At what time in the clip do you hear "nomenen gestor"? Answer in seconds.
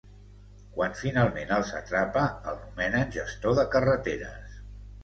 2.65-3.59